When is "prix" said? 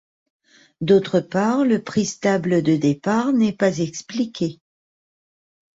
1.83-2.07